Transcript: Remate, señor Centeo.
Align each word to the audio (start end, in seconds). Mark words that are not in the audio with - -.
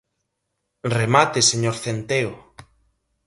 Remate, 0.97 1.39
señor 1.51 1.75
Centeo. 1.83 2.31